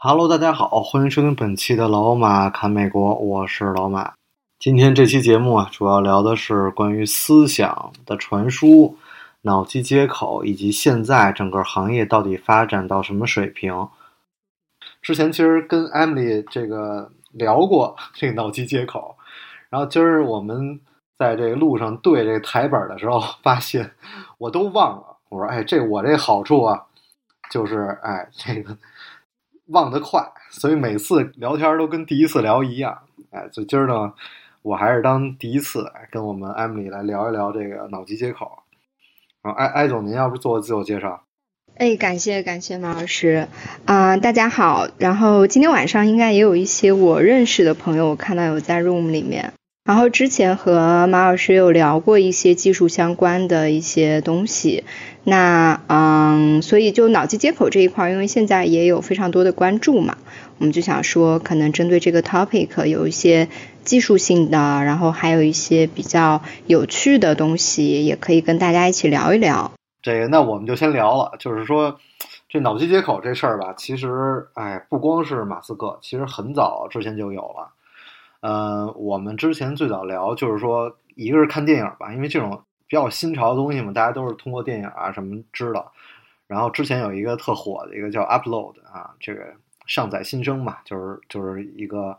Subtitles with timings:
[0.00, 4.12] Hello，大家好，欢迎收听本期的老马侃美国，我是老马。
[4.60, 8.96] 今天这期节目啊，主要聊的是关于思想的传输、
[9.42, 13.88] 脑机接口，以及现在整个行业到底发展到什么水平。
[15.02, 19.16] 之前其实跟 Emily 这个聊过这个脑机接口，
[19.68, 20.78] 然后今儿我们
[21.18, 23.90] 在这个路上对这个台本的时候，发现
[24.38, 25.16] 我都忘了。
[25.28, 26.84] 我说，哎，这我这好处啊，
[27.50, 28.78] 就是哎这个。
[29.68, 32.98] 忘得快，所以每次聊天都跟第一次聊一样。
[33.30, 34.12] 哎，所以今儿呢，
[34.62, 38.60] 我还是当第一次跟我们 Emily 来聊一聊这个脑机接口。
[39.42, 41.22] 啊，艾艾总，您要不做个自我介绍？
[41.76, 43.46] 哎，感谢感谢马老师
[43.84, 44.88] 啊，大家好。
[44.98, 49.52] 然后今天晚上应该也有一些我认识的朋友，我看到有在 Room 里面。
[49.88, 54.84] 然后之前和马老师有聊过一些技术相关的一些东西。
[55.24, 60.18] 那嗯，所以就脑机接口这一块，因为现在也有非常多的关注嘛，
[60.58, 63.48] 我们就想说，可能针对这个 topic 有一些
[63.82, 69.72] 技术性的，然后还有一些比较有趣的东西，也可以跟大家一起聊一聊。
[70.02, 71.96] 这个，那我们就先聊了，就是说
[72.46, 77.72] 这脑机接口这事儿吧，其实哎，不光是马斯克，其实很早之前就有了。
[78.40, 82.62] 呃，我们之前最早聊就是说，一个是看电影吧，因为这种。
[82.90, 85.92] 比较新潮的东西嘛，大家都是通过电影啊什么知道。
[86.46, 89.44] 然后之前有一个特火的一个叫 Upload 啊，这个
[89.86, 92.16] 上载新生嘛，就是就是一个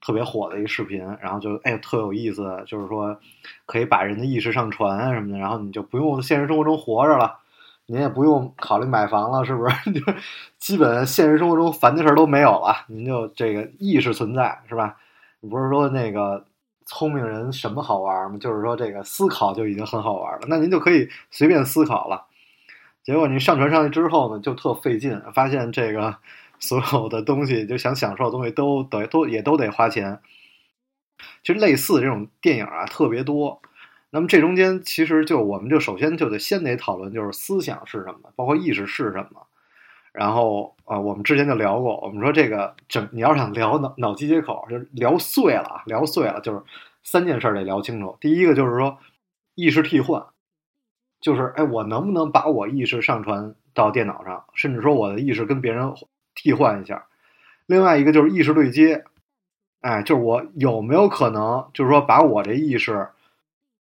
[0.00, 1.04] 特别火的一个视频。
[1.20, 3.14] 然后就哎特有意思，就是说
[3.66, 7.36] 可以把人的意识上传啊什么的，然后你就不用现实生活中活着了，
[7.84, 9.92] 您也不用考虑买房了，是不是？
[9.92, 10.00] 就
[10.58, 14.96] 基本现实生活中烦的事儿都没有了，您就这个意识存在，是吧？
[15.48, 16.46] 不是说那个。
[16.86, 18.36] 聪明人什么好玩吗？
[18.38, 22.26] 就是说这个思考就已经很好玩了，那您就可以随便思考了。
[23.04, 26.16] 结果你上传上去之后呢，就特费劲，发现这个
[26.58, 30.18] 所有的东西，就想享受的东西都得都也都得花钱。
[31.44, 33.62] 其实类似这种电影啊特别多。
[34.10, 39.46] 那么这中间其实就我们就首先就得先得讨论，就是思想是什么，包括意识是什么。
[40.12, 46.60] 然后啊，我们之前就聊过，我们说这个整你要想聊脑脑机接口，就聊碎了啊，聊碎了，就是
[47.04, 48.16] 三件事得聊清楚。
[48.20, 48.98] 第一个就是说
[49.54, 50.26] 意识替换，
[51.20, 55.94] 就是哎，我能不能把我意识上传到电脑上，甚至说我的意识跟别人
[56.34, 57.06] 替换一下。
[57.66, 59.04] 另外一个就是意识对接，
[59.80, 63.06] 哎，就是我有没有可能，就是说把我这意识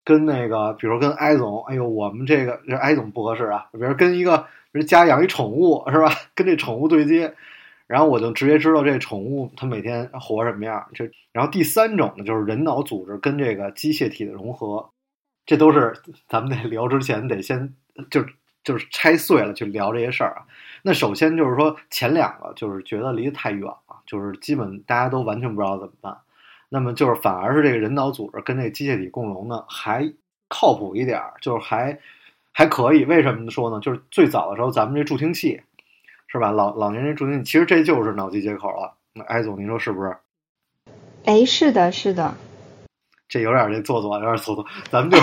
[0.04, 4.46] 跟那个，比如跟艾总，哎呦，我们这个这艾总不合适啊，比如跟一个。
[4.72, 6.10] 人家养一宠物是吧？
[6.36, 7.34] 跟这宠物对接，
[7.88, 10.88] 然后我就直接知道这宠物它每天活什么样。
[10.94, 14.90] 这然后第三种呢，就是人脑组织跟这个机械体的融合，
[15.46, 15.94] 这都是
[16.28, 17.74] 咱们得聊之前得先
[18.12, 18.24] 就
[18.64, 20.46] 就是拆碎了去聊这些事儿啊。
[20.84, 26.16] 那首先就是说前两个就是觉得离得太远了，就是基本大家都完全不知道怎么办。
[26.70, 30.14] 那么就是反而是这个人脑组织跟这机械体共融呢，还
[30.48, 32.00] 靠谱一点儿，就是还。
[32.60, 33.80] 还可以，为什么说呢？
[33.80, 35.62] 就是最早的时候，咱们这助听器，
[36.28, 36.52] 是吧？
[36.52, 38.96] 老老年人助听器，其实这就是脑机接口了。
[39.14, 40.18] 那艾总，您说是不是？
[41.24, 42.36] 哎，是的，是的。
[43.30, 44.66] 这有点这做作，有点做作。
[44.92, 45.18] 咱们就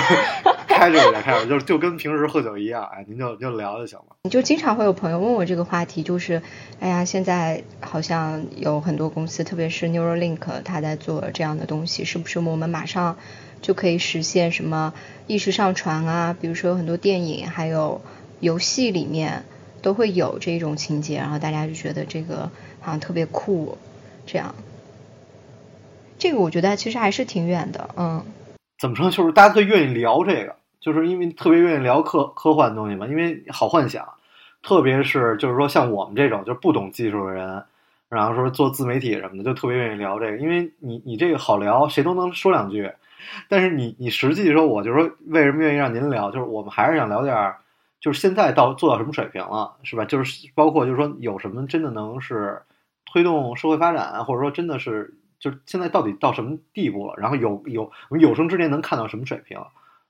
[0.67, 4.17] 开着点，开着，就就跟平时喝酒一样，哎，您就就聊就行了。
[4.23, 6.41] 你就经常会有朋友问我这个话题，就是，
[6.81, 13.19] 哎呀，现在好像有很多公司，特别是 Neuralink，他在做这样的东西，是不是我们马上？
[13.67, 14.95] 就可以实现什么
[15.27, 16.37] 意识上传啊？
[16.41, 18.01] 比如说很多电影还有
[18.39, 19.45] 游戏里面
[19.83, 22.49] 都会有这种情节，然后大家就觉得这个
[22.81, 23.77] 好像特别酷，
[24.25, 24.55] 这样。
[26.17, 28.25] 这个我觉得其实还是挺远的，嗯。
[28.79, 29.11] 怎么说？
[29.11, 34.07] 就是大家最愿意聊这个，就是因为特别愿意聊科科幻的东西嘛，因为好幻想。
[34.63, 37.65] 特别是就是说像我们这种就是不懂技术的人，
[38.09, 42.91] 然后说做自媒体什么的，就特别愿意聊这个，因为你你这个好聊，谁都能说两句。
[43.49, 47.55] 但是你你实际说，我就说为什么愿意让您聊，就是我们还是想聊点，
[48.01, 50.05] 就是现在到做到什么水平了，是吧？
[50.05, 52.63] 就是包括就是说有什么真的能是
[53.05, 57.15] 推动社会发展，或者说真的是就是现在到底到什么地步了？
[57.17, 59.59] 然后有有我们有生之年能看到什么水平，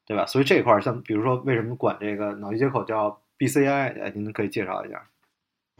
[0.06, 0.26] 对吧？
[0.26, 5.02] 所以这块儿像比如说为什么管这个脑机接口叫 BCI，哎，您可以介绍一下。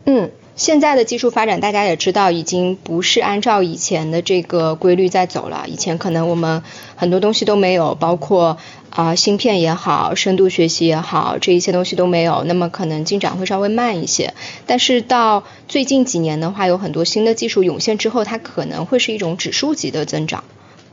[0.05, 5.65] 嗯，现在的技术发展，大家也知道，已经不是按照以前的这个规律在走了。
[5.67, 6.63] 以前可能我们
[6.95, 8.57] 很多东西都没有，包括
[8.91, 14.35] 啊芯片也好，深度学习也好，这一些东西都没有，那么可能进展会稍微慢一些。
[14.67, 20.45] 但是到最近几年的话，有很多新的技术涌现之后，它可能会是一种指数级的增长。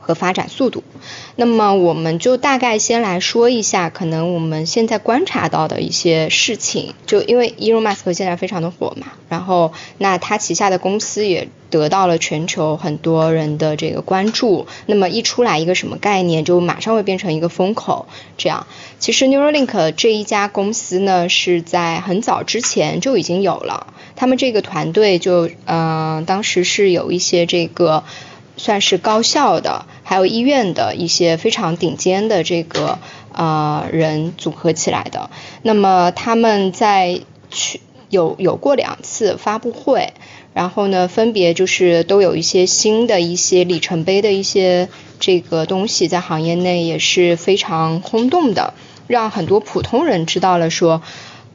[0.04, 0.84] 和发展速度，
[1.36, 6.92] 那么我们就大概先来说一下，可能我们现在观察到的一些事情。
[7.06, 14.66] 就因为 Elon Musk 现在非常的火嘛，然后那他旗下的公司也得到了全球很多人的这个关注。
[14.84, 18.06] 那么一出来一个什么概念，就马上会变成一个风口。
[18.36, 18.66] 这样，
[18.98, 23.86] 其实 Neuralink 这一家公司呢，是在很早之前就已经有了，
[24.16, 28.04] 他们这个团队就嗯，当时是有一些这个。
[28.56, 32.98] 算是高校的，还有医院的一些非常顶尖的这个
[33.32, 35.30] 呃人组合起来的。
[35.62, 37.20] 那么他们在
[37.50, 37.80] 去
[38.10, 40.12] 有有过两次发布会，
[40.52, 48.74] 然后呢，分别就是都有一些新的一些里程碑的一些这个东西，在行业内也是非常轰动的，
[49.08, 51.02] 让很多普通人知道了说。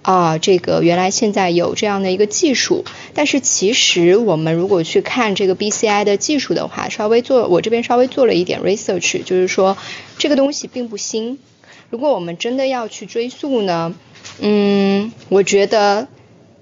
[0.10, 2.84] 啊，这个原来现在有这样的一个技术，
[3.14, 9.78] 但是其实我们如果去看这个 BCI 的技术的话，稍微做我这边稍微做了一点 research，就是说
[10.18, 11.38] 这个东西并不新。
[11.92, 13.94] 如果我们真的要去追溯呢，
[14.40, 16.08] 嗯，我觉得。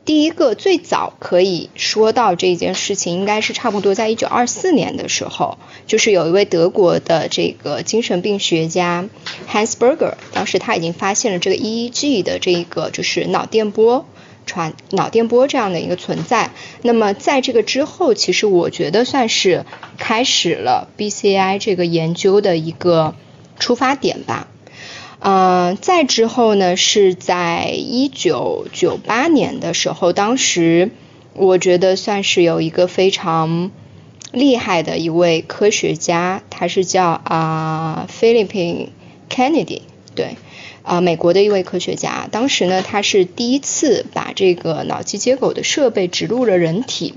[0.08, 9.10] 第一个最早可以说到这件事情，应该是差不多在一九二四年的时候，就是有一位德国的这个精神病学家
[9.52, 14.06] Hans Berger，当时他已经发现了这个 EEG 的这个就是脑电波
[14.46, 16.52] 传脑电波这样的一个存在。
[16.84, 19.66] 那么在这个之后，其实我觉得算是
[19.98, 23.14] 开始了 BCI 这个研究的一个
[23.60, 24.48] 出发点吧。
[25.20, 30.92] 嗯，再之后呢，是在一九九八年的时候，当时
[31.34, 33.72] 我觉得算是有一个非常
[34.32, 38.90] 厉害的一位科学家，他是叫啊 Philip
[39.30, 39.82] Kennedy，
[40.14, 40.38] 对，
[40.84, 47.16] 啊美国的一位科学家，当时呢，他是第一次把这个脑机接口的设备植入了人体。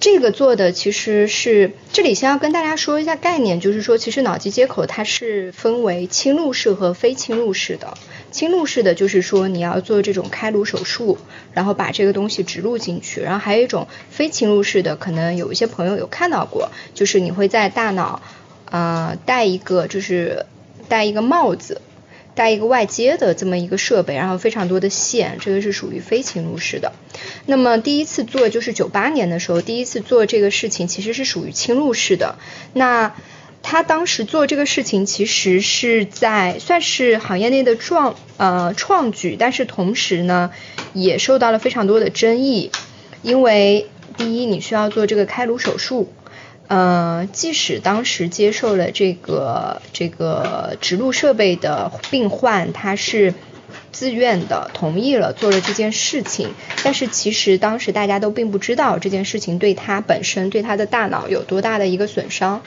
[0.00, 7.92] 这个做的其实是，这里先要跟大家说一下概念，就是说，其实脑机接口它是分为侵入式和非侵入式的。
[8.30, 11.18] 侵入式的就是说你要做这种开颅手术，
[11.52, 18.22] 然后把这个东西植入进去，然后还有一种非侵入式的，可能有一些朋友有看到过，就是你会在大脑
[18.70, 20.46] 啊戴一个就是
[20.88, 21.82] 戴一个帽子。
[22.34, 26.92] 带一个外接的这么一个设备，然后非常多的线，这个是属于非侵入式的。
[27.46, 32.36] 那么第一次做就是九八年的时候，第一次做这个事情其实是属于侵入式的。
[32.72, 33.14] 那
[33.62, 40.50] 他当时做这个事情其实是在算是行业内的创呃创举，但是同时呢
[40.94, 42.70] 也受到了非常多的争议，
[43.22, 46.10] 因为第一你需要做这个开颅手术。
[46.70, 53.34] 呃，即使当时接受了这个这个植入设备的病患，他是
[53.90, 62.62] 自愿的同意了做了这件事情，但是其实当时大家都并不知道这件事情对他本身对他的大脑有多大的一个损伤，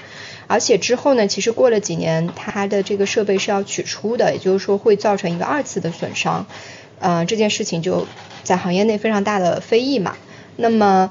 [0.48, 6.46] 而且之后呢，其实过了几年，他的这个设备是要取出的，也就是说会造成一个二次的损伤，
[7.00, 8.06] 呃，这件事情就
[8.44, 10.18] 在行业内非常大的非议嘛，
[10.58, 11.10] 那么。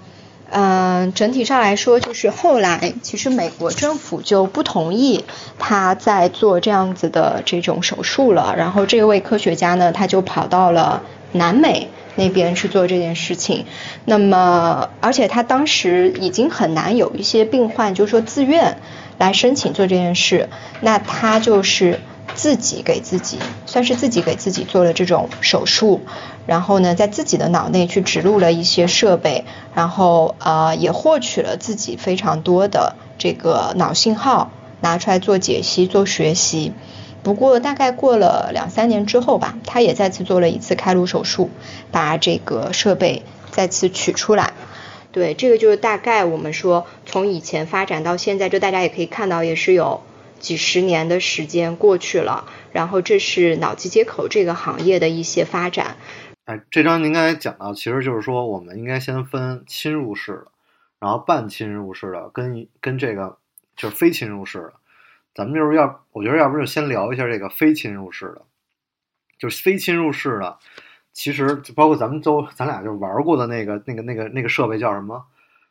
[0.54, 5.24] 嗯，整体上来说，就是后来其实美国政府就不同意
[5.58, 8.54] 他在做这样子的这种手术了。
[8.58, 13.64] 然后这位科学家呢，他就跑到了南美那边去做这件事情。
[14.04, 18.76] 那么，而且他当时已经很难有一些病患，就是说自愿
[19.16, 20.50] 来申请做这件事。
[20.82, 21.98] 那他就是。
[22.34, 26.00] 自己给自己，算是自己给自己做了这种手术，
[26.46, 36.72] 然后呢，在自己的脑内去植入了一些设备，然后呃也获取了自己非常多的这个脑信号，拿出来做解析、做学习。
[37.22, 41.50] 不过大概过了两三年之后吧，他也再次做了一次开颅手术，
[41.92, 44.54] 把这个设备再次取出来。
[45.12, 50.00] 对，这个就是大概我们说从以前发展到现在，就大家也可以看到，也是有。
[50.42, 55.96] 几十年的时间过去了，然后这是脑机接口这个行业的一些发展。
[56.44, 60.46] 哎，这章您刚才讲到，其实就是说，我们应该先分侵入式的，
[60.98, 63.38] 然后半侵入式的，跟跟这个
[63.76, 64.72] 就是非侵入式的。
[65.32, 68.42] 咱们就是要，我觉得要不就先聊一下这个非侵入式的，
[69.38, 70.58] 就是非侵入式的，
[71.12, 75.24] 其实就包括咱们都咱俩就玩过的那个那个那个那个设备叫什么？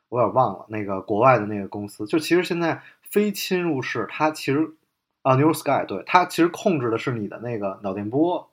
[0.08, 2.82] 我有点忘了，那个国外的那个公司，就其实现在。
[3.12, 4.72] 非侵入式，它其实
[5.22, 8.50] 啊，New Sky，对它其实控制的是你的那个脑电波，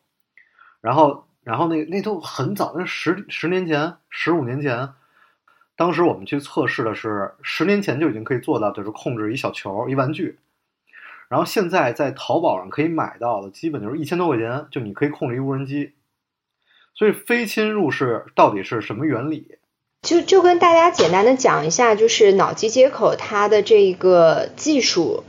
[0.80, 4.90] 然后，然后那那都很早，那十十年前、十五年前，
[5.76, 10.38] 当时我们去测试的是十年前就已经可以做到，就是控制一小球、一玩具。
[11.28, 15.92] 然后现在在淘宝上可以买到的，基本就是一千多块钱，就你可以控制一无人机。
[16.94, 19.58] 所以非侵入式到底是什么原理？
[20.08, 25.22] 就就跟大家简单的讲一下，就是脑机接口它的这个技术，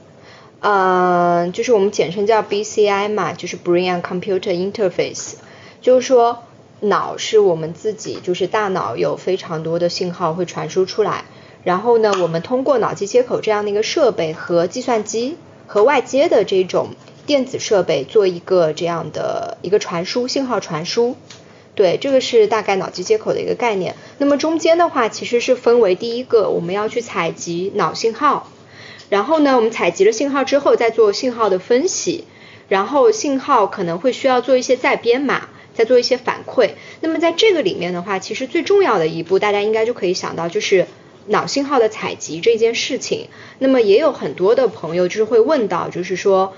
[0.62, 5.34] 呃，就是我们简称叫 BCI 嘛，就是 Brain and Computer Interface，
[5.82, 6.44] 就是说
[6.80, 11.26] 脑是我们自己，就是大脑有非常多的信号会传输出来，
[11.66, 15.36] 然后呢，我们通过脑机接口这样的一个设备和计算机
[15.68, 16.92] 和外接的这种
[17.26, 21.18] 电子设备做一个这样的一个传输信号传输。
[21.80, 23.96] 对，这个是大概脑机接口的一个概念。
[24.18, 28.52] 那么中间的话，其实是分为第一个，我们要去采集脑信号，
[29.08, 32.26] 然后呢，我们采集了信号之后，再做信号的分析，
[32.68, 36.72] 然后信号可能会需要做一些再编码，再做一些反馈。
[37.00, 40.86] 那么在这个里面的话，其实最重要的一步，大家应该就可以想到，就是
[41.28, 43.30] 脑信号的采集这件事情。
[43.60, 46.54] 那么也有很多的朋友就是会问到，就是说。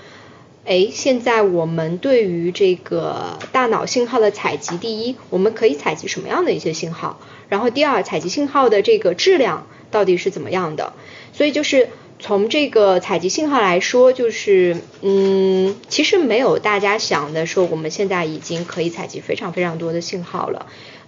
[0.64, 7.18] 哎，现在我们对于这个大脑信号的采集，第一，我们可以采集什么样的一些信号？
[7.48, 10.92] 然后第二，采集信号的这个质量到底是怎么样的？
[11.32, 11.88] 所以就是
[12.20, 20.66] 从这个采集信号来说，就是嗯，其实没有大家想的说，我们现在已经可以采集非常非常多的信号了。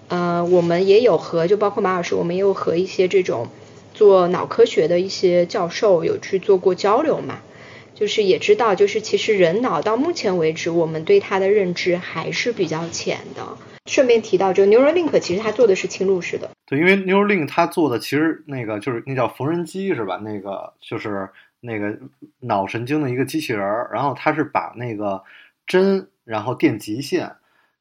[0.09, 3.47] 呃，我们也有和就包括马老师，我们也有和一些这种
[3.95, 7.39] 做脑科学的一些教授有去做过交流嘛。
[7.95, 13.57] 就是也知道，就是其实人脑到目前为止，我们对它的认知还是比较浅的。
[13.87, 16.51] 顺便提到，就 Neuralink 其实它做的是侵入式的。
[16.67, 20.17] 对，因为 Neuralink 它做的其实那个就是那叫缝纫机是吧？
[20.17, 21.29] 那个就是
[21.61, 21.97] 那个
[22.41, 25.23] 脑神经的一个机器人儿，然后它是把那个
[25.67, 27.31] 针，然后电极线，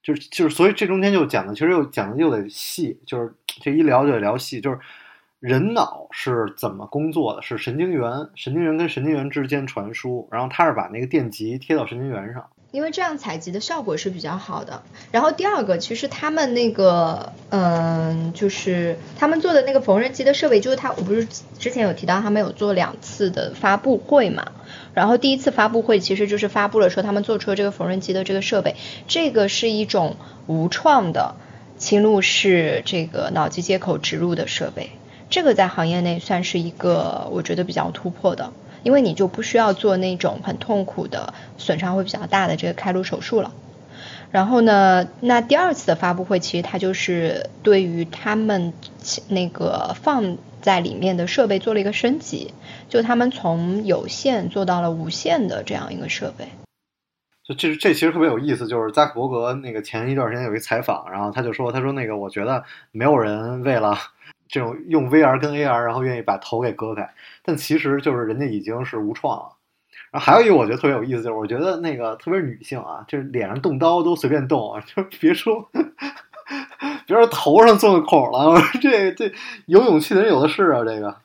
[0.04, 4.80] 就是就是，所以这中间就讲的其实又讲的又得细，就是这一聊就得聊细，就是。
[5.44, 7.42] 人脑是怎么工作的？
[7.42, 14.84] 是神经元，神经元跟神经元之间传输，然后它是把那个电极贴到神经元上，因为这样采集的效果是比较好的。
[15.12, 21.28] 然后第二个，其实他们那个，嗯，就是他们做的那个缝纫机的设备，就是他，我不是
[21.60, 24.50] 之前有提到他们有做两次的发布会嘛？
[24.94, 28.78] 然后第一次发布会其实就是发布了说他们做出了这个缝纫机的这个设备，
[29.10, 30.16] 这个是一种
[30.48, 31.36] 无创的
[31.78, 34.92] 侵入式这个脑机接口植入的设备。
[35.34, 43.52] 这个在行业内算是一个我觉得比较突破的，因为你就不需要做那种很痛苦的损伤会比较大的这个开颅手术了。
[44.30, 48.74] 然后呢，那第二次的发布会其实它就是对于他们
[49.28, 52.54] 那个放在里面的设备做了一个升级，
[52.88, 56.46] 就他们从有线做到了无线的这样一个设备。
[57.44, 63.98] 就这这其实特别有意思，就是扎克伯格那个前一段时间有一采访，然后他就说，他说那个我觉得没有人为了。
[64.54, 67.10] 这种用 VR 跟 AR，然后愿意把头给割开，
[67.44, 69.46] 但其实就是人家已经是无创了。
[70.12, 75.68] 然后还有一个我觉得特别有意思，就是我觉得那个特别是女性啊，就是脸上动刀都随便动，就别说
[77.08, 79.32] 别说头上做个孔了，我说这这
[79.66, 81.16] 有勇气的人有的是啊，这个。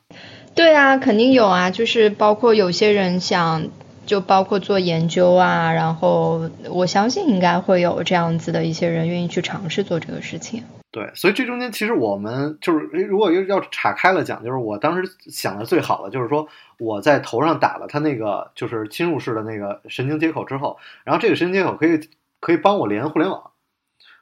[0.55, 3.67] 对啊，肯定有啊，就是包括有些人想，
[4.09, 10.63] 就包括做研究啊，然后我相信应该会有这样子的一些人愿意去尝试做这个事情。
[10.89, 16.47] 对，所以这中间其实我们就是，如果要要岔开了讲，就是我当时想的最好的就是说，
[16.79, 21.99] 我在头上打了它那个就是侵入式的那个神经接口之后，然后这个神经接口可以
[22.39, 23.51] 可以帮我连互联网，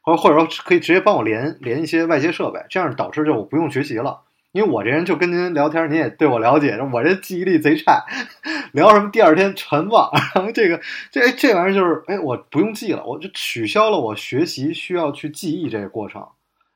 [0.01, 4.19] 或者或者说可以直接帮我连连一些外接设备，这样导致就我不用学习了，
[4.51, 8.05] 因为我这人就跟您聊天，您也对我了解，我这记忆力贼差，
[8.73, 16.27] 聊什么第二天全忘， 然后这个这这玩意儿就是哎，我不用记了，我就取消了我学习需要去记忆这个过程。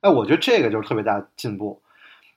[0.02, 1.82] 哎，我觉得这个就是特别大进步，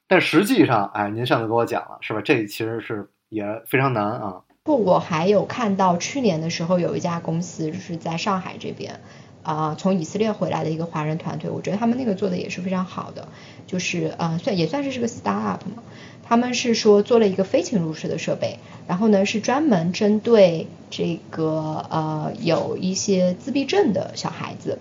[0.07, 2.21] 但实际上，哎，您上次跟我讲了，是吧？
[2.23, 4.43] 这其实是也非常难啊。
[4.62, 9.00] 不，我还有看到去年的时候有一家公司是在上海这边，
[9.45, 13.29] 啊，从以色列回来的一个华人团队，我觉得他们那个做的也是非常好的，
[13.69, 15.85] 就是呃，算也算是是个 startup 嘛。
[16.27, 18.59] 他们是说做了一个非侵入式的设备，
[18.89, 24.79] 然后呢是专门针对这个呃有一些自闭症的小孩子。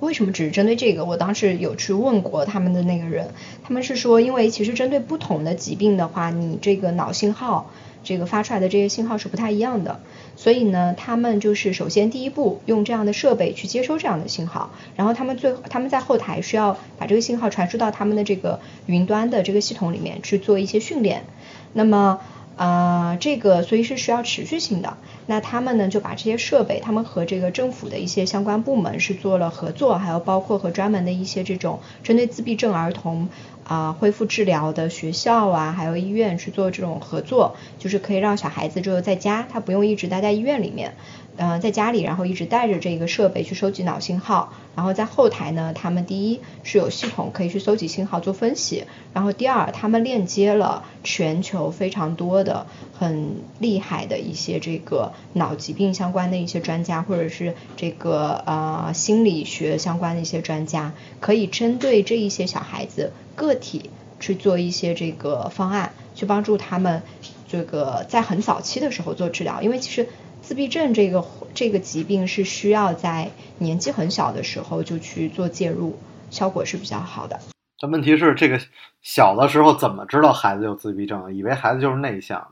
[0.00, 1.04] 为什么只是针对这个？
[1.04, 3.30] 我当时有去问过他们的那个人，
[3.62, 7.70] 他们是说，因为其实针对不同的疾病的话，你这个脑信号
[8.04, 10.00] 这个发出来的这些信号是不太一样的，
[10.36, 21.24] 所以呢，他们就是首先第一步用这样的设备去接收这样的信号，然后他们最他们在后台需要把这个信号传输到他们的这个云端的这个系统里面去做一些训练。
[21.72, 22.20] 那么，
[22.56, 24.96] 呃，这个所以是需要持续性的。
[25.26, 33.28] 那他们呢就把这些设备，他们和这个政府的一些相关部门是做了合作，还有包括和专门的一些这种针对自闭症儿童
[33.64, 40.94] 啊、恢复治疗的学校啊，还有医院去做这种合作，就是可以让小孩子就在家，他不用一直待在医院里面。
[41.36, 67.02] 呃，在家里，然后一直带着这个设备去收集脑信号，然后在后台呢，他们第一是有系统可以去搜集信号做分析，然后第二，他们链接了全球非常多的很厉害的一些这个脑疾病相关的一些专家，或者是这个呃心理学相关的一些专家，可以针对这一些小孩子个体去做一些这个方案，去帮助他们
[67.48, 70.08] 这个在很早期的时候做治疗，因为其实。
[70.44, 71.24] 自闭症这个
[71.54, 75.98] 这个疾病是需要在年纪很小的时候就去做介入，
[76.28, 77.40] 效果是比较好的。
[77.80, 78.60] 但问题是，这个
[79.00, 81.34] 小的时候怎么知道孩子有自闭症？
[81.34, 82.48] 以为孩子就是内向。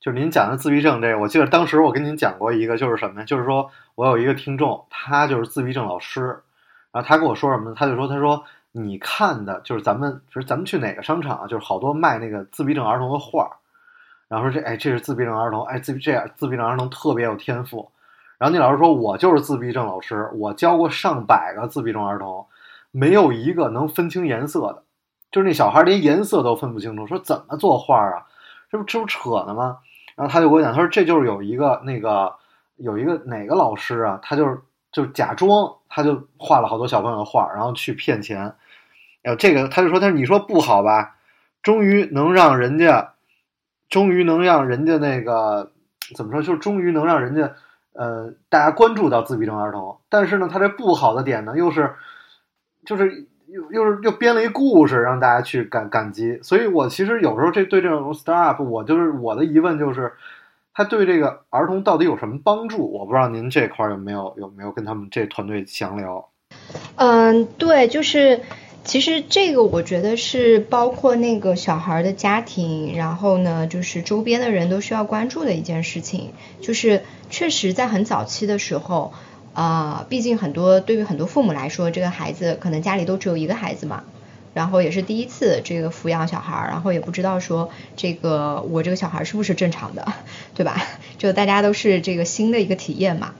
[0.00, 3.26] 就是您讲的自闭症这个，我记得当时我跟您讲过一个，就是什么呀？
[3.26, 6.40] 就是说我有一个听众，他就是自闭症老师，
[6.90, 7.76] 然后他跟我说什么呢？
[7.78, 11.46] 他就说，他说你看的就是咱们，就是咱们去哪个商场啊？
[11.46, 13.50] 就是好多卖那个自闭症儿童的画儿。
[14.28, 17.90] 然后说这哎，这是自闭症儿童，哎，自这样自闭症儿童特别有天赋。
[18.38, 22.44] 然后那老师说，我就是自闭症老师，我教过上百个自闭症儿童，
[22.90, 24.82] 没有一个能分清颜色的，
[25.30, 27.06] 就是那小孩连颜色都分不清楚。
[27.06, 28.26] 说怎么作画啊？
[28.70, 29.78] 这不这不扯呢吗？
[30.16, 32.34] 然后他就给我讲，他说这就是有一个那个
[32.76, 38.54] 有一个哪个老师啊，他就是就假装他就画了好多小朋友的画，然后去骗钱。
[39.22, 41.14] 呃，这个他就说，他说你说不好吧？
[41.62, 43.12] 终于能让人家。
[43.88, 45.72] 终于能让人家那个
[46.16, 47.52] 怎么说，就是终于能让人家
[47.92, 51.94] 呃大家关注到自闭症儿童，但是呢，他这不好的点呢，又是
[52.84, 60.12] 就是又又是又编了一故事让大家去感感激，所以我其实有时候这对这种 startup，我就是我的疑问就是，
[60.74, 62.92] 他对这个儿童到底有什么帮助？
[62.92, 66.28] 我不知道您这块有没有有没有跟他们这团队详聊？
[66.96, 68.40] 嗯，对，就是。
[68.86, 76.30] 其实这个我觉得是包括那个小孩的家庭，然后呢，就是周边的人都需要关注的一件事情。
[76.62, 79.12] 就是确实在很早期的时候，
[79.54, 84.04] 啊，毕竟很多对于很多父母来说，这个孩子可能家里都只有一个孩子嘛，
[84.54, 90.12] 然后也是第一次这个抚养小孩，然后也不知道说这个我这个小孩是不是正常的，
[90.54, 90.80] 对吧？
[91.18, 93.34] 就大家都是这个新的一个体验嘛。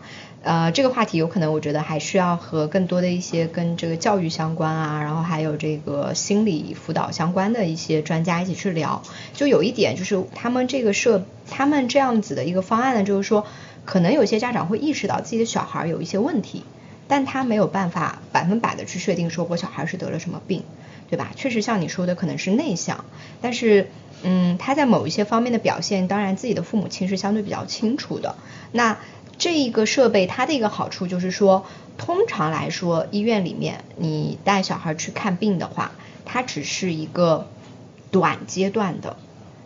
[0.47, 9.03] 呃，这个话题有可能，我觉得还需要和更多的一些跟这个教育相关啊，然后还有这个心理辅导相关的一些专家一起去聊。
[9.35, 13.45] 就有一点，就是他们这个设，他们这样子的一个方案呢，就是说，
[13.85, 16.63] 可能有些家长会意识到自己的小孩有一些问题，
[17.09, 20.63] 但他没有办法百分百的去确定说我小孩是得了什么病，
[21.11, 21.33] 对吧？
[21.35, 23.05] 确实像你说的，可能是内向，
[23.41, 23.89] 但是，
[24.23, 28.37] 嗯，他在某一些方面的表现，当然自己的父母亲是相对比较清楚的。
[28.71, 28.99] 那
[29.39, 31.67] 这一个设备它的一个好处就是说，
[31.99, 35.93] 通常来说，医院里面你带小孩去看病的话，
[36.25, 37.47] 它只是一个
[38.11, 39.17] 短阶段的，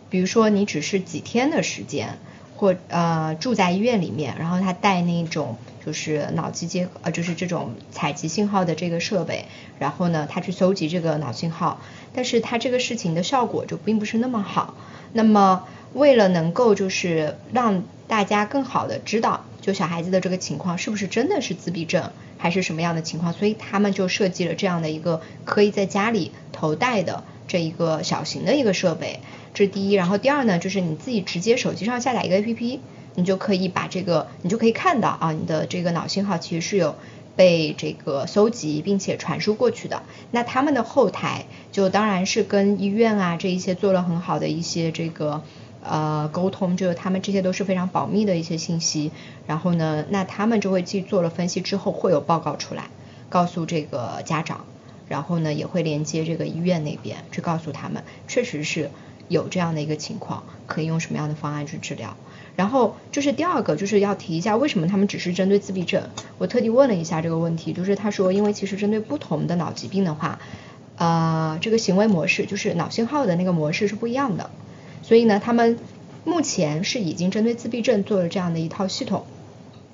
[0.09, 2.19] 比如说你只是几天的时间，
[2.55, 9.45] 或呃住在医院里面，然后他带那种就是脑机接呃就是这种采集信号的这个设备，
[9.79, 11.81] 然后呢他去搜集这个脑信号，
[12.13, 14.75] 但是他这个事情的效果就并不是那么好。
[15.13, 19.45] 那么为了能够就是让大家更好的知道。
[19.61, 23.31] 就小孩子的这个情况是不是真的是自闭症，还是什么样的情况？
[23.31, 29.19] 所以他们就设计了这样的一个可以在家里头戴的这一个小型的一个设备，
[29.53, 29.93] 这是第一。
[29.93, 32.79] 然后第二呢，就是你自己直接手机上下载一个 APP，
[33.13, 36.95] 你就可以把这个，你就可以看到啊，你的这个脑信号其实是有
[37.35, 40.01] 被这个搜集并且传输过去的。
[40.31, 45.43] 那他们的后台就当然是跟医院啊这一些做了很好的一些这个。
[45.83, 49.11] 呃，沟通就是他们这些都是非常保密的一些信息，
[49.47, 52.89] 然后呢，那他们就会去做了分析之后会有报告出来，
[53.29, 54.65] 告诉这个家长，
[55.09, 58.91] 然后呢也会连接这个医院那边去告诉他们，确实是
[59.27, 62.15] 有这样的一个情况，可以用什么样的方案去治疗。
[62.55, 66.03] 然后就是第二个就是要提一下，为什么他们只是针对自闭症？
[66.37, 70.37] 我特地问了一下这个问题，就是他说，因为其实针对不同的脑疾病的话，
[70.97, 74.51] 呃，这个行为模式就是脑信号的那个模式是不一样的。
[75.11, 75.77] 所以呢，他们
[76.23, 79.25] 目前是已经针对自闭症做了这样的一套系统。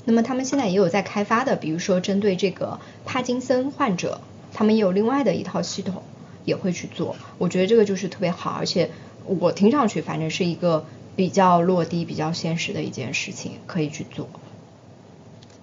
[0.05, 4.21] 那么他们现在也有在开发的，比如说针对这个帕金森患者，
[4.53, 6.03] 他们也有另外的一套系统
[6.45, 7.15] 也会去做。
[7.39, 8.91] 我觉得这个就是特别好，而且
[9.23, 14.29] 我听上去反正是一个比较落地、比较现实的一件事情，可以去做。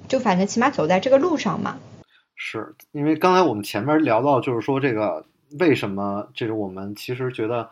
[0.09, 1.77] 就反正起码走在这个路上嘛。
[2.35, 5.25] 是因为刚才我们前面聊到，就是说这个
[5.61, 7.71] 为什么，这是我们其实觉得。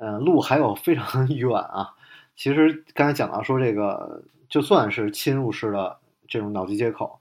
[0.00, 1.94] 嗯，路还有非常远啊。
[2.34, 7.20] 其实刚才讲到说这个，就算是侵入式的这种脑机接口，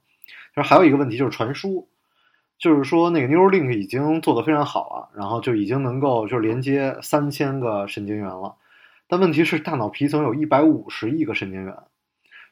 [0.56, 1.89] 就是还有一个问题就是传输，
[2.58, 8.56] 就是说那个 Neuralink 已经做得非常好了，然后就已经能够就是连接三千个神经元了，
[9.08, 11.76] 但问题是大脑皮层有一百五十亿个神经元，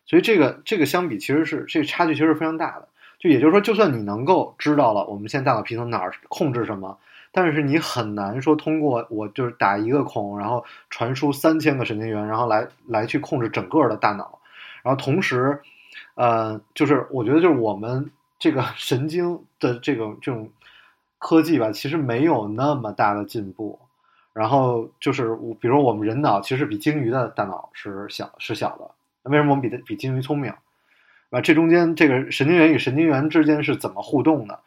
[0.05, 2.89] 所以这个这个相比其实是这个差距其实是非常大的。
[3.19, 6.99] 就也就是说，就算你能够知道了我们现在大脑皮层哪儿控制什么，
[7.39, 14.39] 但是你很难说通过我就是打一个孔，然后传输三千个神经元，然后来来去控制整个的大脑。
[14.81, 15.61] 然后同时，
[16.15, 20.49] 呃，就是我觉得就是我们这个 神经的这种这种
[21.19, 23.77] 科技吧，其实没有那么大的进步。
[24.33, 28.89] 然后就是我比如我们人脑其实比鲸鱼的大脑是小是小的，
[29.21, 30.51] 那为什么我们比的比鲸鱼聪明？
[31.29, 34.59] 啊，这中间这个神经元与神经元之间是怎么互动的？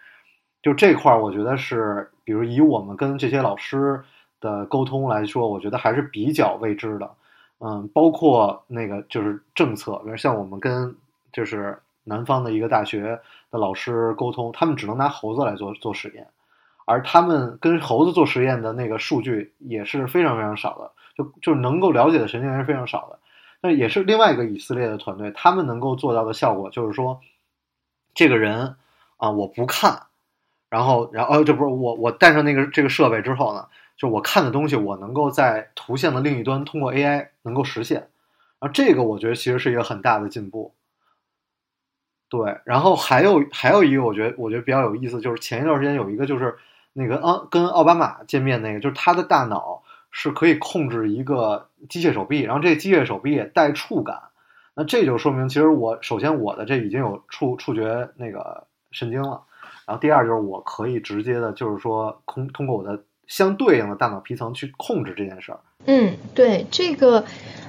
[0.63, 4.01] 就这块儿，我觉得是，比如以我们跟这些老师
[4.41, 7.11] 的沟通来说，我觉得还是比较未知的。
[7.59, 10.95] 嗯，包括那个就是政策，比如像我们跟
[11.33, 16.29] 就是南方的一个大学的老师沟通，他们只能拿猴子来做做实验，
[16.85, 23.19] 而他们跟猴子做实验的那个数据也是非常非常少的，就就是能够了解的神经元是非常少的。
[23.61, 27.21] 那也是另外一个以色列的团队，他们能够做到的效果就是说，
[28.15, 28.77] 这个人
[29.17, 30.05] 啊，我不看，
[30.71, 33.67] 然后，然后，这不是我，我带上那个这个设备之后呢，
[33.99, 38.09] 就我看的东西，我能够在图像的另一端通过 AI 能够实现，
[38.61, 40.73] 啊，这个我觉得其实是一个很大的进步。
[42.31, 46.57] 对，然后还有还有一个，我觉得我觉得比较有意思，就是前一段时间有一个就是
[46.95, 49.83] 那个奥跟奥巴马见面那个，就是他的大脑。
[50.13, 54.23] 是可以控制一个机械手臂，然后这机械手臂也带触感，
[54.75, 59.45] 那这就说明其实我首先我的这已经有触触觉那个神经了，
[59.91, 65.59] 然后第二就是我可以直接的，就是说通通过我的相对应的大脑皮层去控制这件事儿。
[65.85, 67.25] 嗯，对这个，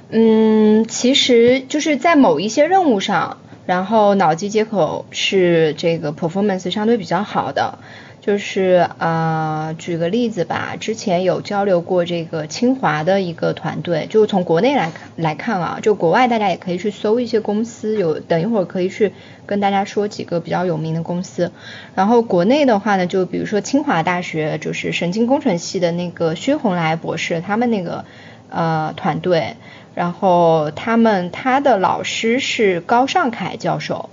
[0.08, 7.80] 嗯，其实就是在某一些任务上，然后脑机接口是这个 performance 相对比较好的。
[8.22, 19.12] 就是啊，举个例子吧，之前有交流过这个清华的一个团队，就从国内来来看啊，就国外大家也可以去搜一些公司，有等一会儿可以去
[19.44, 21.50] 跟大家说几个比较有名的公司。
[21.96, 28.04] 然后国内的话呢，就比如说清华大学，就是神经工程系的那个薛红来博士，他们那个
[28.50, 29.56] 呃团队，
[29.96, 34.10] 然后他们他的老师是高尚凯教授。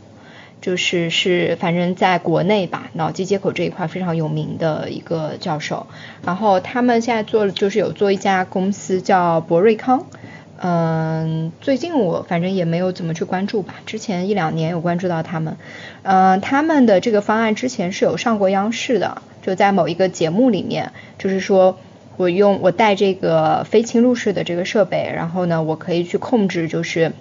[0.61, 5.87] 就是是，反正在国内吧，脑机接口这一块非常有名的一个教授。
[6.25, 10.05] 然后他们现在做，就是有做一家公司叫博瑞康。
[10.61, 15.55] 嗯，最近我反正也没有怎么去关注吧，之前一两年有关注到他们。
[16.03, 21.77] 嗯，他们的这个方案之前是有上过央视的，就在某一个节目里面，就是说
[22.17, 27.13] 我用我带这个非侵入式的这个设备，然后呢，我可以去控制，就是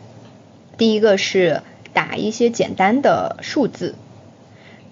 [0.77, 1.63] 第一个是。
[1.93, 3.95] 打一些简单的数字，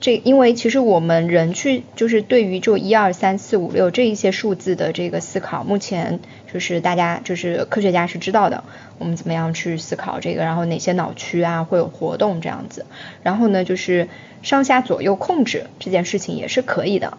[0.00, 6.20] 这因为其实我们人去就是对于就一二三四五六这一些数字的这个思考，目前
[6.52, 8.64] 就是大家就是科学家是知道的，
[8.98, 12.84] 我们怎么样去思考这个，然后哪些脑区啊会有活动这样子，
[13.22, 14.08] 然后呢就是
[14.42, 17.16] 上下左右控制这件事情也是可以的，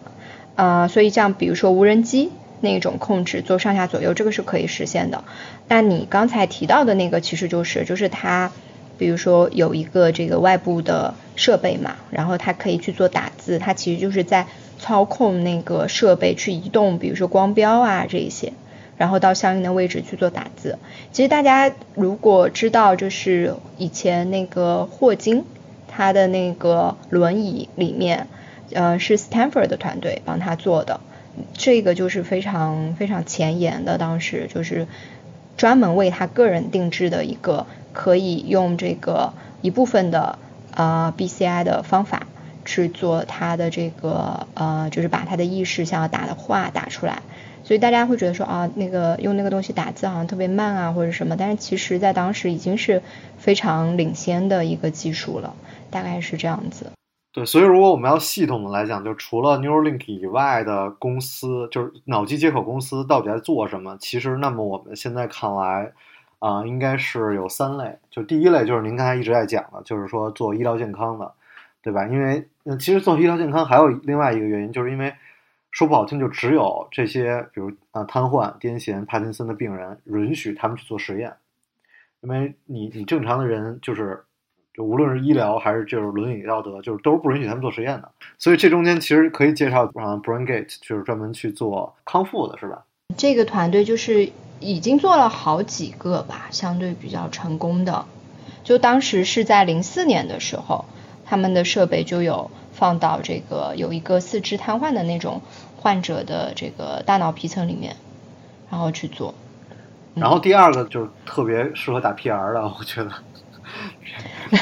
[0.54, 5.24] 呃，所以像比如说无人机那种控制做上下左右这个是可以实现的，
[5.66, 8.52] 但你刚才提到的那个其实就是就是它。
[8.98, 14.46] 比如说有一个这个外部的设备嘛，然后它可以去做打字，它其实就是在
[14.78, 18.52] 操控那个设备去移动，比如说光标啊这一些，
[18.96, 20.78] 然后到相应的位置去做打字。
[21.12, 25.44] 其实大家如果知道，就是以前那个霍金
[25.86, 28.26] 他的那个轮椅里面，
[28.72, 31.00] 呃是 Stanford 的团队帮他做的，
[31.52, 34.86] 这个就是非常非常前沿的，当时就是
[35.56, 37.66] 专门为他个人定制的一个。
[37.92, 40.38] 可以用这个一部分的
[40.74, 42.26] 呃 BCI 的方法
[42.64, 47.22] 去做它的这个呃，就是把它的意识想要打的话打出来，
[47.64, 53.02] 所以大家会觉得说啊，那个用那个东西打字好像特别慢啊或者什么，但是其实在当时已经是
[53.38, 55.54] 非常领先的一个技术了，
[55.90, 56.86] 大概是这样子。
[57.32, 63.96] 对，所以如果我们要系统的来讲，就除了 Neuralink 以外的公司，就是脑机接口公司到底在做什么？
[63.98, 65.90] 其实，那么我们现在看来。
[66.40, 71.32] 啊，应该是有三类，就第一类就是您刚才一直在讲的，就是说做医疗健康的，
[71.82, 72.06] 对吧？
[72.06, 72.46] 因为
[72.78, 75.12] 其实做医疗健康还有另外一个原因，就是因为
[75.72, 81.34] 说不好听，就只有这些，比如啊瘫痪、癫痫、帕金森的病人允许他们去做实验，
[82.20, 84.22] 因为你你正常的人就是，
[84.72, 88.08] 就无论是医疗还是就是伦理道德，就是都是不允许他们做实验的。
[88.38, 92.84] 所以这中间其实可以介绍啊，Brain Gate 就是专门去做康复的，是吧？
[93.16, 94.30] 这个团队就是。
[94.60, 98.06] 已经做了好几个吧，相对比较成功的。
[98.64, 100.84] 就当时是在零四年的时候，
[101.24, 105.40] 他们的设备就有放到这个有一个四肢瘫痪的那种
[105.76, 107.96] 患者的这个大脑皮层里面，
[108.70, 109.34] 然后去做。
[110.14, 113.10] 然后第二个就是特别适合打 PR 的，我觉得，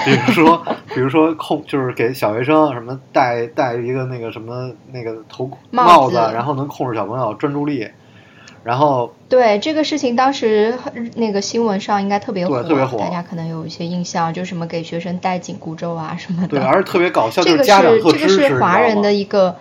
[0.04, 7.88] 比如说， 比如说控，就是给小学生什么戴戴一个那个什么那个头帽子然后能控制小朋友专注力，
[8.66, 10.76] 然后对这个事情，当时
[11.14, 16.48] 那个新闻上应该特别火，对特别火大家可能有一些印象，就什么给学生戴紧箍咒啊什么的。
[16.48, 19.54] 对，而且特别搞笑，这个就是家长特这个，是华人的一个，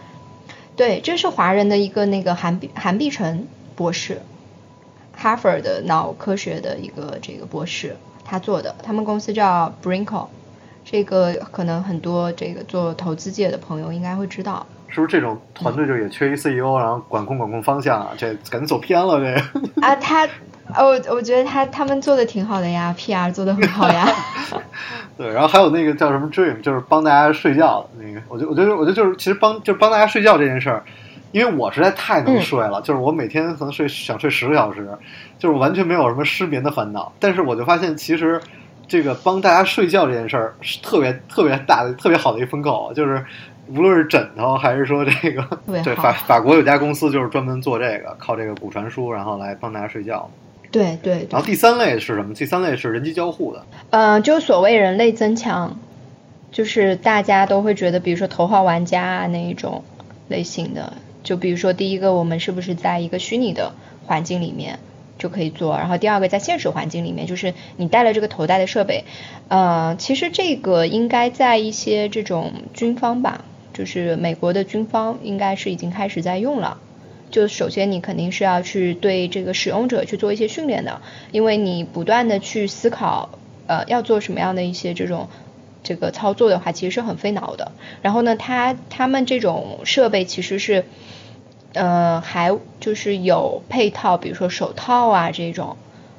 [0.76, 4.24] 对，这是华人的一个那个韩碧韩碧晨博士，
[5.16, 10.30] 哈佛的脑科学的一个这个博士，他做的，他们公司叫 Brinkle，
[10.84, 14.66] 这个可能很多这个做投资界的朋友应该会知道。
[14.88, 18.10] 是不是这种团队就也缺一 CEO，然后管控管控方向啊？
[18.18, 19.86] 这感觉走偏了，这个。
[19.86, 20.28] 啊，他，
[20.78, 24.08] 我，我觉得他他们做的挺好的呀，PR 做的很好呀。
[25.18, 28.22] 对，然后还有那个叫什么 Dream，就是帮大家睡觉的那个。
[28.28, 30.84] 我觉，我觉得，我觉得就是其实帮就是帮大家睡觉这件事儿，
[31.32, 34.88] 因为我实在太能嗯睡了，就是我每天可能睡想睡十个小时，
[35.40, 37.12] 就是完全没有什么失眠的烦恼。
[37.20, 38.42] 但是我就发现，其实
[38.88, 43.24] 这个帮大家睡觉这件事儿是特别特别大的、特别好的一个风口，就是
[43.68, 50.30] 无论是枕头还是说这个，对法法国有家公司就是专门做这个，靠这个骨传输，然后来帮大家睡觉。
[50.72, 52.34] 对对对然后第三类是什么？
[52.34, 53.66] 第三类是人机交互的。
[53.92, 55.80] 嗯，就所谓人类增强，
[56.52, 59.84] 就是大家都会觉得，比如说头号玩家啊那一种
[60.28, 63.72] 类型的，就比如说第一个，我们是不是在一个虚拟的
[64.06, 64.80] 环境里面
[65.18, 69.06] 就可以做，然后第二个在现实环境里面，就是你带了这个头戴的设备，
[69.48, 76.80] 呃，其实这个应该在一些这种军方吧，就是美国的军方应该是已经开始在用了。
[77.30, 83.30] 就首先你肯定是要去对这个使用者去做一些训练的，因为你不断的去思考，
[83.68, 85.28] 呃，要做什么样的一些这种
[85.84, 87.74] 这个操作的话，其实是很费脑的。
[88.02, 90.86] 然后呢，他他们这种设备其实是，
[91.74, 95.76] 呃，还就是有配套，比如说手套啊这种，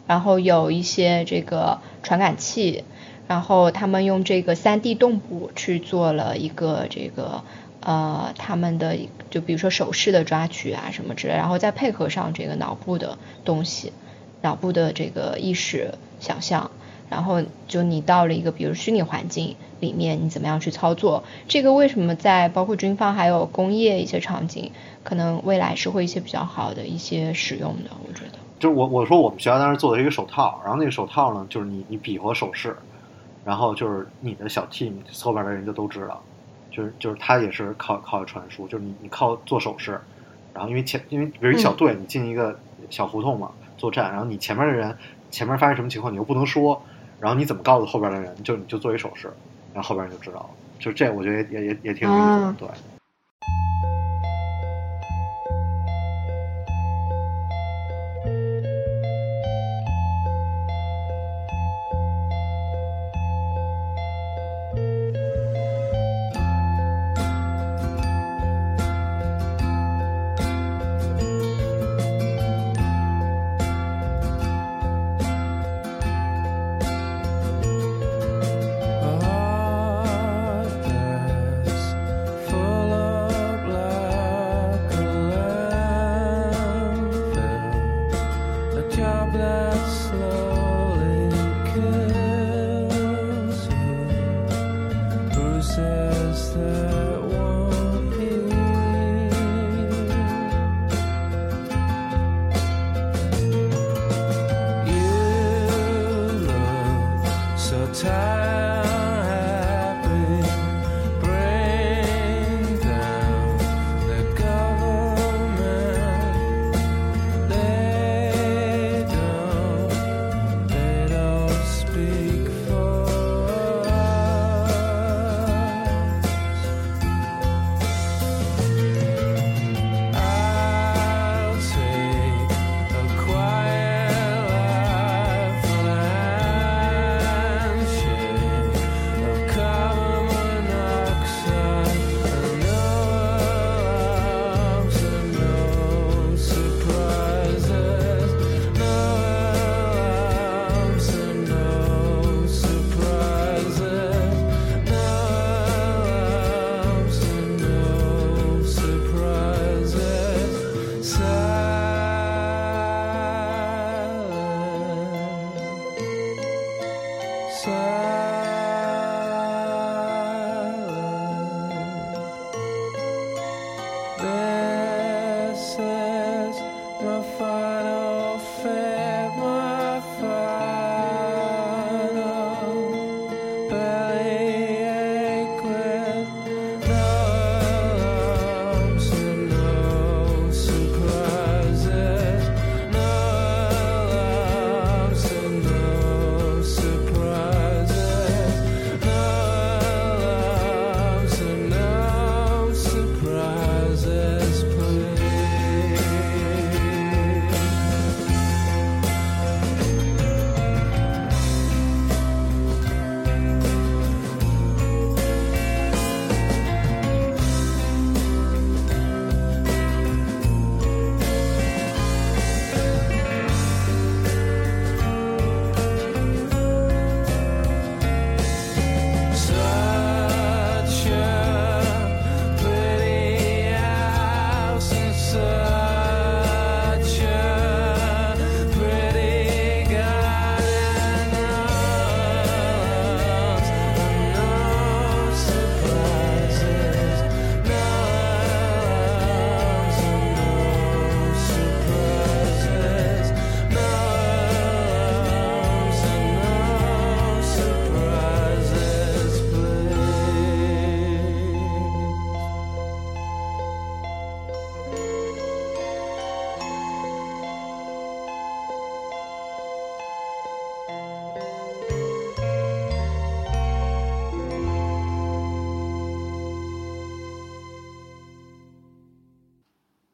[0.07, 2.85] 然后有一些这个传感器，
[3.29, 7.43] 然后他们用这个 3D 动捕去做了一个这个
[7.81, 8.97] 呃他们的
[9.31, 13.93] 就比如说手势的抓取啊什么之类，然后再配合上这个脑部的东西，
[14.43, 16.71] 脑部的这个意识想象，
[17.11, 21.25] 然后就你到了一个比如虚拟环境里面，你怎么样去操作？
[21.49, 24.71] 这个为什么在包括军方还有工业一些场景，
[25.03, 28.39] 可能未来是会一些比较好的一些使用的，我觉得。
[28.59, 32.75] 就是我我说我们学校当时做的一个手套，然后那个手套呢，就是你你比划手势，
[33.47, 36.21] 然后就是你的小 team 后边的人就都知道，
[36.73, 40.01] 就是就是他也是靠靠传输，就是你你靠做手势，
[40.53, 42.59] 然后因为前因为比如一小队，你进一个
[42.91, 44.97] 小胡同嘛作战，然后你前面的人
[45.31, 46.83] 前面发生什么情况你又不能说，
[47.21, 49.33] 然后你怎么告诉后边的人，就你就做一手势，
[49.73, 52.96] 然后后边人就知道了，就这我觉得也也也也挺有意思的，啊对。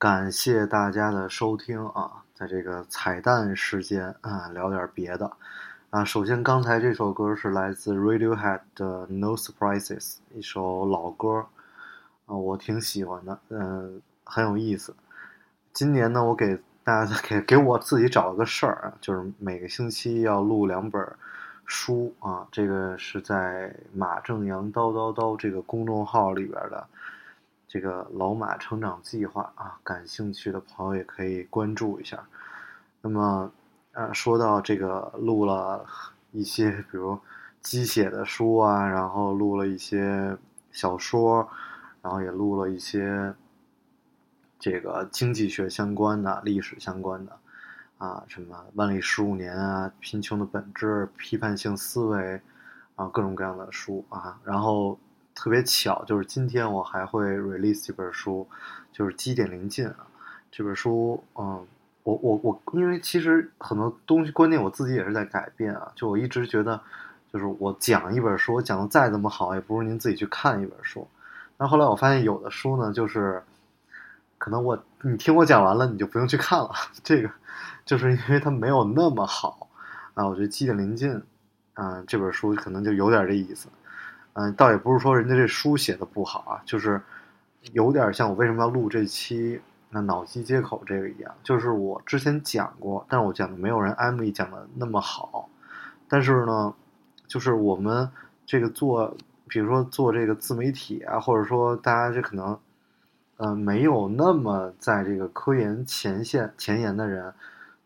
[0.02, 5.30] 感谢大家的收听啊，在这个彩蛋时间啊，聊点别的
[5.90, 6.04] 啊。
[6.04, 11.46] 首先，刚才这首歌是来自 Radiohead 的《No Surprises》，一首老歌
[12.26, 14.92] 啊，我挺喜欢的，嗯、很有意思。
[15.72, 21.00] 今年呢，我给大家 给给我自己找了个事儿啊，就是每个星期要录两本
[21.64, 26.88] 书啊，这个是在马正阳叨叨叨这个公众号里边的。
[27.72, 32.22] 这个老马成长计划啊，感兴趣的朋友也可以关注一下。
[33.00, 33.50] 那么，
[33.92, 35.82] 呃，说到这个录了
[36.32, 37.18] 一些，比如
[37.62, 40.36] 鸡血的书啊，然后录了一些
[40.70, 41.48] 小说，
[42.02, 43.34] 然后也录了一些
[44.58, 47.38] 这个经济学相关的、历史相关的
[47.96, 52.38] 啊，什么万历十五年啊、贫穷的本质、批判性思维
[52.96, 54.98] 啊，各种各样的书啊，然后。
[55.34, 58.46] 特别巧，就是今天我还会 release 这本书，
[58.92, 60.06] 就是《基点临近》啊。
[60.50, 61.66] 这本书，嗯，
[62.02, 65.90] 我我我，因为其实很多东西观念我自己也是在改变啊。
[65.94, 66.78] 就我一直觉得，
[67.32, 71.08] 就是我讲一本书，我讲的再怎么好，也不如您自己去看一本书。
[71.56, 73.42] 但后来我发现，有的书呢，就是
[74.36, 76.70] 可能我你听我讲完了，你就不用去看了。
[77.02, 77.30] 这个
[77.86, 79.68] 就是因为它没有那么好
[80.14, 80.26] 啊。
[80.26, 81.14] 我觉得《基点临近》
[81.74, 83.68] 啊，这本书可能就有点这意思。
[84.34, 87.00] 嗯，倒也不是说人家这书写的不好啊，就是
[87.72, 95.50] 有点像我为什么要录这期那脑机接口这个一样，就是我之前讲过，但是我讲的没有人 Emily 讲的那么好，
[96.08, 96.74] 但是呢，
[97.26, 98.10] 就是我们
[98.46, 99.14] 这个做，
[99.48, 102.58] 比如说做这个自媒体啊，或者说大家这可能，
[103.36, 107.34] 呃，没有那么在这个科研前线前沿的人，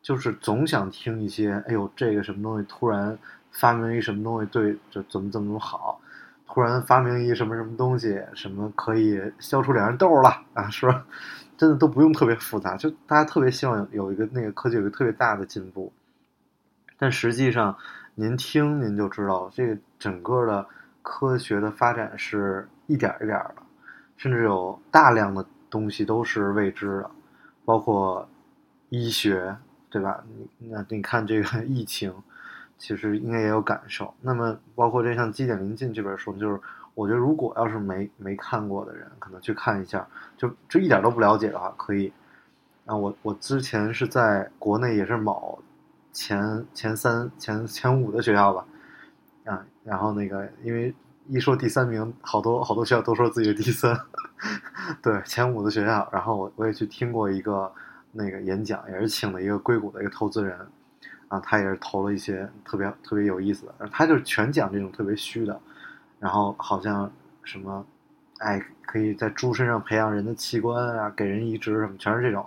[0.01, 3.19] 就是总想听一些，哎呦，这个什么东西突然
[3.51, 6.01] 发明一什么东西，对，就怎么怎么好。
[6.57, 10.71] 突然发明一什么什么东西，什么可以消除脸上痘了 啊？
[10.71, 11.05] 是吧？
[11.55, 15.93] 真的都不用特别复杂，就大家特别希望有一个那个科技有一个特别大的进步。
[16.97, 17.77] 但实际上，
[18.15, 20.67] 您听您就知道，这个整个的
[21.03, 23.57] 科学的发展是一点一点的，
[24.17, 27.11] 甚至有大量的东西都是未知的，
[27.67, 28.27] 包括
[28.89, 29.55] 医学，
[29.91, 30.25] 对吧？
[30.59, 32.11] 那你看这个疫情。
[32.79, 34.13] 其实应该也有感受。
[34.21, 36.61] 那么，包括这像《基点临近》这本书，就是
[36.95, 42.13] 我觉得如果要是没没看过的人，可能去看一下，就就一点都不了解的话，可以。
[42.85, 45.59] 啊，我我之前是在国内也是某
[46.13, 48.65] 前前三前前五的学校吧，
[49.45, 50.95] 啊，然后那个因为
[51.27, 53.99] 一说第三名，好多好多学校都说自己是第三，
[55.03, 56.09] 对前五的学校。
[56.13, 57.73] 然后我我也去听过一个
[58.13, 60.57] 那个演讲，也是请了一个硅谷的一个投资人。
[61.29, 65.61] 啊，他也是投了一些特别特别有意思的，他就全讲这种特别虚的，
[66.21, 67.11] 然后好像
[67.43, 67.85] 什么，
[68.39, 72.45] 哎，可以在猪身上培养人的器官啊，给人移植什么，全是这种。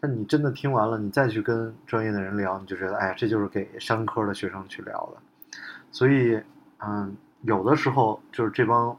[0.00, 5.58] 但你真的听完了，你再去跟专业的人聊，你就觉得，哎，这就是给商科的学生去聊的。
[5.90, 6.40] 所以，
[6.78, 8.96] 嗯，有的时候就是这帮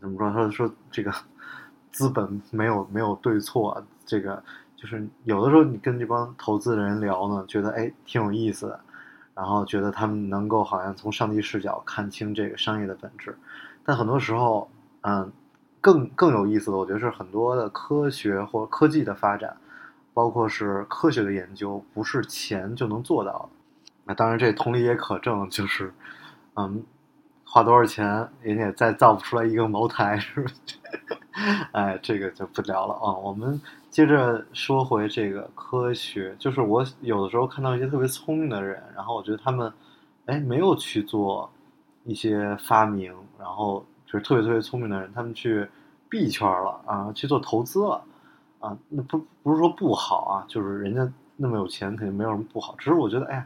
[0.00, 0.32] 怎么说？
[0.32, 1.12] 他说这个
[1.90, 4.40] 资本没有没有对错，这个
[4.80, 8.80] 就是有的时候你跟这帮投资人聊呢，觉得哎挺有意思的，
[9.34, 13.36] 然后觉得他们能够好像从上帝视角看清这个商业的本质，
[13.84, 14.70] 但很多时候，
[15.02, 15.30] 嗯，
[15.82, 19.54] 更更有意思的，我觉得是很多的科学或科技的发展，
[20.14, 23.48] 包括是科学的研究，不是钱就能做到的。
[24.06, 25.92] 那当然，这同理也可证，就是，
[26.56, 26.82] 嗯，
[27.52, 28.06] 花多少钱，
[28.40, 30.54] 人家也再造不出来一个茅台，是不是？
[31.72, 33.12] 哎，这个就不聊了啊。
[33.12, 39.72] 我们接着说回这个科学，就是我有的时候看到一些特别聪明的人，然后我觉得他们，
[40.26, 41.50] 哎，没有去做
[42.04, 45.68] 一些发明，然后就是特别特别聪明的人，他们去
[46.08, 48.00] 币圈了啊，去做投资了
[48.60, 48.78] 啊。
[48.88, 52.76] 那不不是说不好啊，就是人家那么有钱，肯定没有什么不好。
[52.78, 53.44] 只是我觉得，哎呀。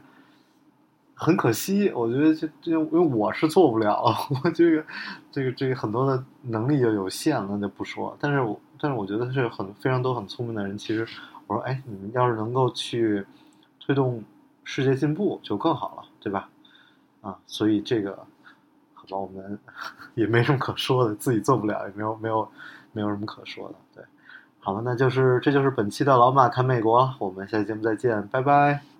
[1.15, 4.03] 很可惜，我觉得这这，因为我是做不了，
[4.45, 4.85] 我这个
[5.31, 8.17] 这个这个很多的能力就有限了，就不说。
[8.21, 11.07] 但是我但是我觉得是很非常多很聪明的人，其实
[11.47, 13.25] 我说，哎，你们要是能够去
[13.79, 14.23] 推动
[14.65, 16.49] 世界进步，就更好了，对吧？
[17.23, 18.19] 啊，所以这个
[18.93, 19.59] 好吧，我们
[20.15, 22.49] 也没什么可说的，自己做不了，也没有没有
[22.93, 24.05] 没有什么可说的，对。
[24.59, 28.93] 好了，那就是这就是本期的老马看美国，我们下期节目再见，拜拜。